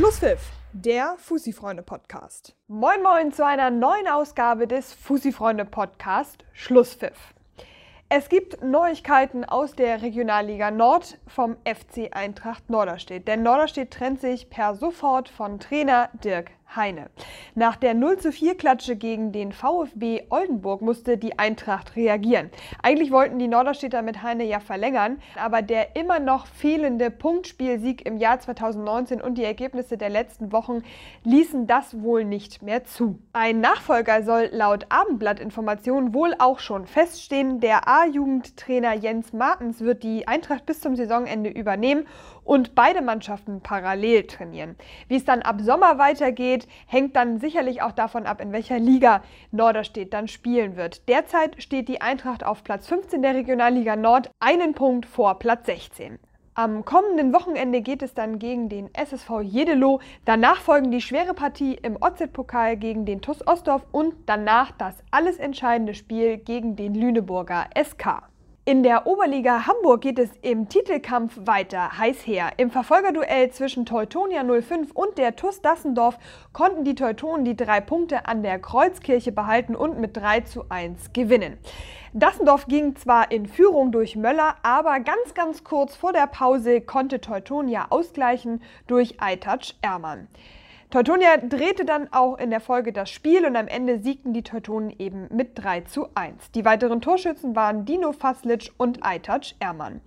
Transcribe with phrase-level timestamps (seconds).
[0.00, 2.56] Schlusspfiff, der Fussi-Freunde-Podcast.
[2.68, 7.34] Moin Moin zu einer neuen Ausgabe des Fussi-Freunde-Podcast Schlusspfiff.
[8.08, 13.28] Es gibt Neuigkeiten aus der Regionalliga Nord vom FC Eintracht Norderstedt.
[13.28, 17.10] Denn Norderstedt trennt sich per sofort von Trainer Dirk Heine.
[17.54, 22.50] Nach der 0 zu 4 Klatsche gegen den VfB Oldenburg musste die Eintracht reagieren.
[22.82, 28.16] Eigentlich wollten die Norderstädter mit Heine ja verlängern, aber der immer noch fehlende Punktspielsieg im
[28.16, 30.82] Jahr 2019 und die Ergebnisse der letzten Wochen
[31.24, 33.18] ließen das wohl nicht mehr zu.
[33.32, 37.60] Ein Nachfolger soll laut Abendblattinformationen wohl auch schon feststehen.
[37.60, 42.06] Der A-Jugendtrainer Jens Martens wird die Eintracht bis zum Saisonende übernehmen
[42.44, 44.76] und beide Mannschaften parallel trainieren.
[45.08, 49.22] Wie es dann ab Sommer weitergeht, hängt dann sicherlich auch davon ab, in welcher Liga
[49.50, 51.08] Norderstedt dann spielen wird.
[51.08, 56.18] Derzeit steht die Eintracht auf Platz 15 der Regionalliga Nord, einen Punkt vor Platz 16.
[56.54, 60.00] Am kommenden Wochenende geht es dann gegen den SSV Jedeloh.
[60.24, 65.38] Danach folgen die schwere Partie im OZ-Pokal gegen den TuS Ostdorf und danach das alles
[65.38, 68.29] entscheidende Spiel gegen den Lüneburger SK.
[68.66, 72.50] In der Oberliga Hamburg geht es im Titelkampf weiter heiß her.
[72.58, 76.18] Im Verfolgerduell zwischen Teutonia 05 und der TuS Dassendorf
[76.52, 81.14] konnten die Teutonen die drei Punkte an der Kreuzkirche behalten und mit 3 zu 1
[81.14, 81.56] gewinnen.
[82.12, 87.22] Dassendorf ging zwar in Führung durch Möller, aber ganz, ganz kurz vor der Pause konnte
[87.22, 90.28] Teutonia ausgleichen durch Eitouch Ermann.
[90.90, 94.90] Teutonia drehte dann auch in der Folge das Spiel und am Ende siegten die Teutonen
[94.98, 96.50] eben mit 3 zu 1.
[96.50, 100.00] Die weiteren Torschützen waren Dino Faslic und Eitouch Ermann.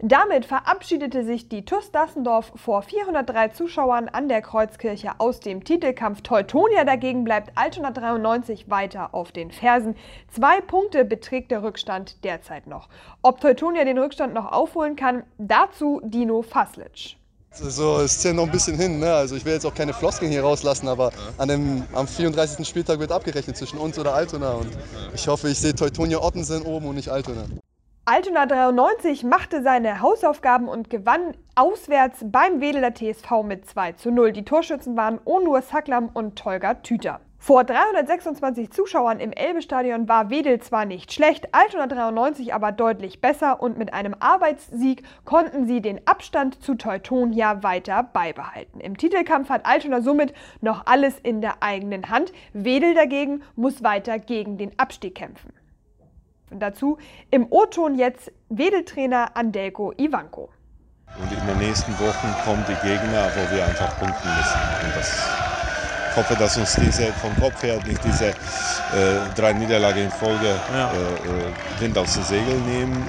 [0.00, 6.20] Damit verabschiedete sich die TuS Dassendorf vor 403 Zuschauern an der Kreuzkirche aus dem Titelkampf.
[6.20, 9.96] Teutonia dagegen bleibt Altona 93 weiter auf den Fersen.
[10.28, 12.88] Zwei Punkte beträgt der Rückstand derzeit noch.
[13.22, 17.16] Ob Teutonia den Rückstand noch aufholen kann, dazu Dino Faslic.
[17.54, 18.98] So, es ist ja noch ein bisschen hin.
[19.00, 19.12] Ne?
[19.12, 22.66] Also ich will jetzt auch keine Floskeln hier rauslassen, aber an dem, am 34.
[22.66, 24.52] Spieltag wird abgerechnet zwischen uns oder Altona.
[24.52, 24.68] Und
[25.14, 27.46] ich hoffe, ich sehe Teutonia Ottensen oben und nicht Altona.
[28.04, 34.32] Altona 93 machte seine Hausaufgaben und gewann auswärts beim Wedeler TSV mit 2 zu 0.
[34.32, 37.20] Die Torschützen waren Onur Saklam und Tolga Tüter.
[37.40, 43.62] Vor 326 Zuschauern im Elbestadion war Wedel zwar nicht schlecht, Altona 93 aber deutlich besser
[43.62, 48.80] und mit einem Arbeitssieg konnten sie den Abstand zu Teutonia weiter beibehalten.
[48.80, 52.32] Im Titelkampf hat Altona somit noch alles in der eigenen Hand.
[52.52, 55.52] Wedel dagegen muss weiter gegen den Abstieg kämpfen.
[56.50, 56.98] Und dazu
[57.30, 60.50] im O-Ton jetzt Wedeltrainer Andelko Ivanko.
[61.16, 65.47] Und in den nächsten Wochen kommen die Gegner, wo wir einfach punkten müssen.
[66.18, 68.34] Hoffe, dass uns diese vom Kopf her nicht diese äh,
[69.36, 70.90] drei Niederlagen in Folge ja.
[70.90, 73.06] äh, äh Wind aus den Segeln nehmen.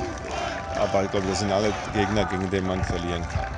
[0.78, 3.49] Aber ich glaube, das sind alle Gegner, gegen die man verlieren kann.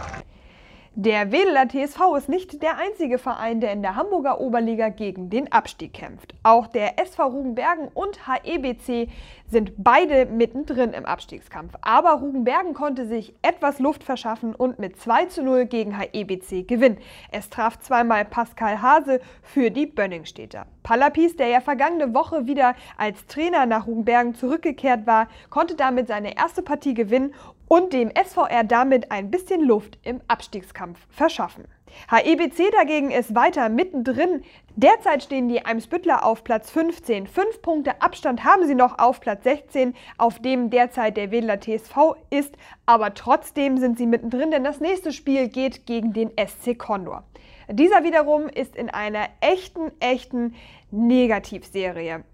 [0.96, 5.50] Der Wedeler TSV ist nicht der einzige Verein, der in der Hamburger Oberliga gegen den
[5.50, 6.36] Abstieg kämpft.
[6.44, 9.10] Auch der SV Rugenbergen und HEBC
[9.48, 11.76] sind beide mittendrin im Abstiegskampf.
[11.80, 16.98] Aber Rugenbergen konnte sich etwas Luft verschaffen und mit 2 zu 0 gegen HEBC gewinnen.
[17.32, 20.66] Es traf zweimal Pascal Hase für die Bönningstädter.
[20.84, 26.36] Palapis, der ja vergangene Woche wieder als Trainer nach Rugenbergen zurückgekehrt war, konnte damit seine
[26.36, 27.34] erste Partie gewinnen
[27.72, 31.64] und dem SVR damit ein bisschen Luft im Abstiegskampf verschaffen.
[32.10, 34.44] HEBC dagegen ist weiter mittendrin.
[34.76, 37.28] Derzeit stehen die Eimsbüttler auf Platz 15.
[37.28, 42.16] Fünf Punkte Abstand haben sie noch auf Platz 16, auf dem derzeit der Wedler TSV
[42.30, 42.58] ist.
[42.86, 47.24] Aber trotzdem sind sie mittendrin, denn das nächste Spiel geht gegen den SC Condor.
[47.70, 50.56] Dieser wiederum ist in einer echten, echten
[50.92, 52.26] Negativserie.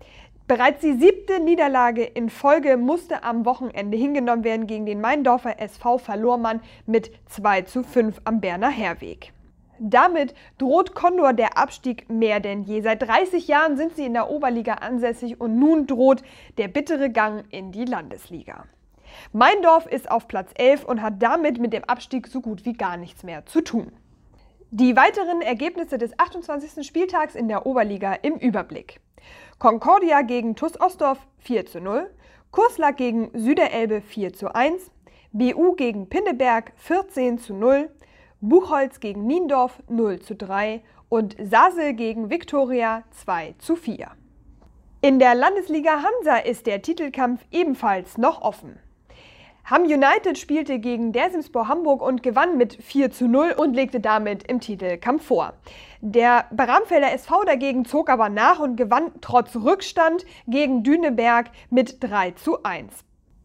[0.47, 4.65] Bereits die siebte Niederlage in Folge musste am Wochenende hingenommen werden.
[4.65, 9.33] Gegen den Meindorfer SV verlor man mit 2 zu 5 am Berner Herweg.
[9.77, 12.79] Damit droht Condor der Abstieg mehr denn je.
[12.79, 16.23] Seit 30 Jahren sind sie in der Oberliga ansässig und nun droht
[16.57, 18.63] der bittere Gang in die Landesliga.
[19.33, 22.95] Meindorf ist auf Platz 11 und hat damit mit dem Abstieg so gut wie gar
[22.95, 23.91] nichts mehr zu tun.
[24.71, 26.87] Die weiteren Ergebnisse des 28.
[26.87, 29.01] Spieltags in der Oberliga im Überblick.
[29.59, 32.09] Concordia gegen TuS Ostdorf 4 zu 0,
[32.51, 34.91] Kurslack gegen Süderelbe 4 zu 1,
[35.31, 37.89] BU gegen Pinneberg 14 zu 0,
[38.39, 44.09] Buchholz gegen Niendorf 0 zu 3 und Sasel gegen Viktoria 2 zu 4.
[45.01, 48.79] In der Landesliga Hansa ist der Titelkampf ebenfalls noch offen.
[49.69, 54.49] Ham United spielte gegen Dersimspor Hamburg und gewann mit 4 zu 0 und legte damit
[54.49, 55.55] im Titelkampf vor.
[55.99, 62.31] Der Bramfelder SV dagegen zog aber nach und gewann trotz Rückstand gegen Düneberg mit 3
[62.31, 62.93] zu 1.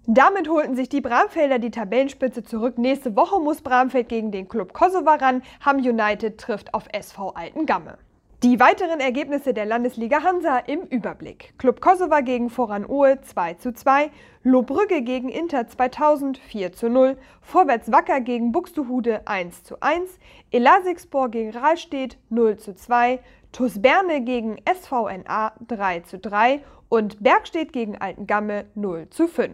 [0.06, 2.78] Damit holten sich die Bramfelder die Tabellenspitze zurück.
[2.78, 5.42] Nächste Woche muss Bramfeld gegen den Club Kosovo ran.
[5.64, 7.98] Ham United trifft auf SV Altengamme.
[8.42, 11.56] Die weiteren Ergebnisse der Landesliga Hansa im Überblick.
[11.58, 14.10] Club Kosovo gegen Voran Ohe 2 zu 2,
[14.42, 20.18] Lohbrügge gegen Inter 2000 4 zu 0, Vorwärts Wacker gegen Buxtehude 1 zu 1,
[20.50, 23.20] Elasigspor gegen Rahlstedt 0 zu 2,
[23.52, 29.52] TuS Berne gegen SVNA 3 zu 3 und Bergstedt gegen Altengamme 0 zu 5.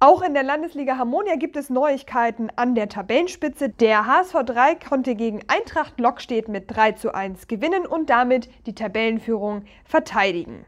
[0.00, 3.68] Auch in der Landesliga Harmonia gibt es Neuigkeiten an der Tabellenspitze.
[3.68, 8.76] Der HSV 3 konnte gegen Eintracht Lockstedt mit 3 zu 1 gewinnen und damit die
[8.76, 10.64] Tabellenführung verteidigen.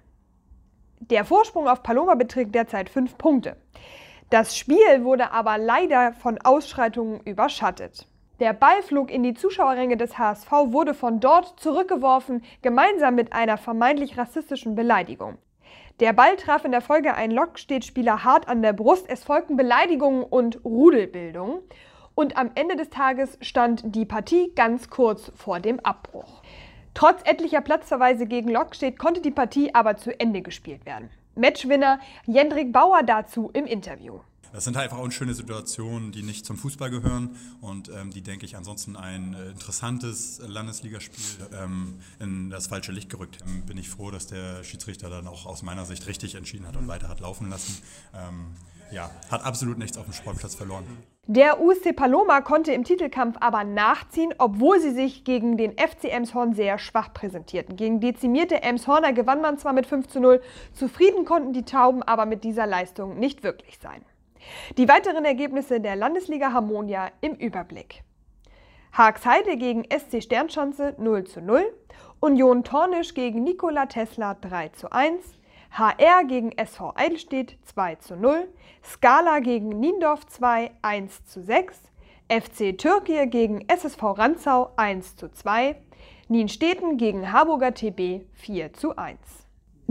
[0.98, 3.56] Der Vorsprung auf Paloma beträgt derzeit 5 Punkte.
[4.30, 8.08] Das Spiel wurde aber leider von Ausschreitungen überschattet.
[8.40, 13.58] Der Ball flog in die Zuschauerränge des HSV, wurde von dort zurückgeworfen, gemeinsam mit einer
[13.58, 15.38] vermeintlich rassistischen Beleidigung.
[16.00, 19.04] Der Ball traf in der Folge einen Lockstedt-Spieler hart an der Brust.
[19.06, 21.60] Es folgten Beleidigungen und Rudelbildung.
[22.14, 26.40] Und am Ende des Tages stand die Partie ganz kurz vor dem Abbruch.
[26.94, 31.10] Trotz etlicher Platzverweise gegen Lockstedt konnte die Partie aber zu Ende gespielt werden.
[31.34, 34.20] Matchwinner Jendrik Bauer dazu im Interview.
[34.52, 38.22] Das sind halt einfach auch schöne Situationen, die nicht zum Fußball gehören und ähm, die,
[38.22, 43.62] denke ich, ansonsten ein äh, interessantes Landesligaspiel ähm, in das falsche Licht gerückt haben.
[43.66, 46.88] Bin ich froh, dass der Schiedsrichter dann auch aus meiner Sicht richtig entschieden hat und
[46.88, 47.80] weiter hat laufen lassen.
[48.14, 48.48] Ähm,
[48.90, 50.84] ja, hat absolut nichts auf dem Sportplatz verloren.
[51.26, 56.54] Der USC Paloma konnte im Titelkampf aber nachziehen, obwohl sie sich gegen den FC Emshorn
[56.54, 57.76] sehr schwach präsentierten.
[57.76, 60.42] Gegen dezimierte Emshorner gewann man zwar mit 5 zu 0,
[60.72, 64.04] zufrieden konnten die Tauben aber mit dieser Leistung nicht wirklich sein.
[64.76, 68.02] Die weiteren Ergebnisse der Landesliga Harmonia im Überblick.
[68.92, 71.64] Haagsheide gegen SC Sternschanze 0 zu 0,
[72.18, 75.22] Union Tornisch gegen Nikola Tesla 3 zu 1,
[75.70, 78.48] HR gegen SV Eidelstedt 2 zu 0,
[78.84, 81.78] Skala gegen Niendorf 2 1 zu 6,
[82.28, 85.76] FC Türkei gegen SSV Ranzau 1 zu 2,
[86.28, 89.18] Nienstedten gegen Harburger TB 4 zu 1.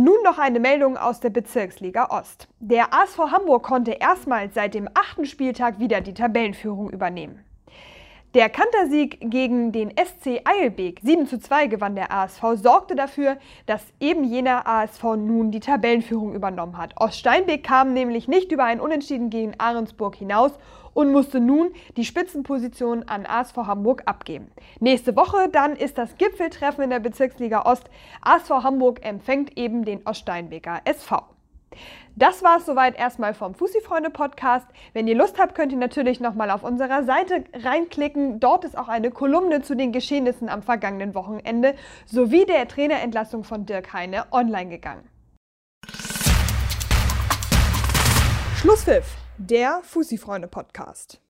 [0.02, 2.48] Nun noch eine Meldung aus der Bezirksliga Ost.
[2.62, 7.44] Der ASV Hamburg konnte erstmals seit dem achten Spieltag wieder die Tabellenführung übernehmen.
[8.34, 13.84] Der Kantersieg gegen den SC Eilbeek 7 zu 2 gewann der ASV, sorgte dafür, dass
[14.00, 16.94] eben jener ASV nun die Tabellenführung übernommen hat.
[16.96, 20.54] Oststeinbeek kam nämlich nicht über ein Unentschieden gegen Ahrensburg hinaus
[21.00, 24.52] und musste nun die Spitzenposition an ASV Hamburg abgeben.
[24.82, 27.90] Nächste Woche dann ist das Gipfeltreffen in der Bezirksliga Ost.
[28.22, 31.22] ASV Hamburg empfängt eben den Oststeinbeker SV.
[32.18, 34.68] Das war es soweit erstmal vom Fussi-Freunde Podcast.
[34.92, 38.42] Wenn ihr Lust habt, könnt ihr natürlich nochmal auf unserer Seite reinklicken.
[38.42, 41.76] Dort ist auch eine Kolumne zu den Geschehnissen am vergangenen Wochenende
[42.08, 45.08] sowie der Trainerentlassung von Dirk Heine online gegangen.
[48.58, 51.22] Schlusspfiff, der Fussi-Freunde Podcast.